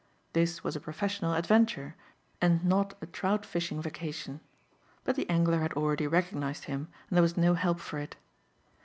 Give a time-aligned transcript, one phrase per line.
[0.33, 1.93] This was a professional adventure
[2.41, 4.39] and not a trout fishing vacation.
[5.03, 8.15] But the angler had already recognized him and there was no help for it.